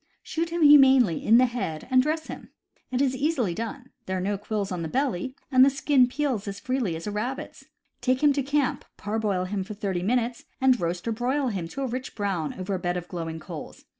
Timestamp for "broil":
11.11-11.49